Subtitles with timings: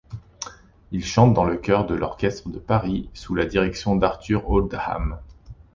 [0.89, 5.19] Il chante dans le chœur de l'Orchestre de Paris, sous la direction d'Arthur Oldham.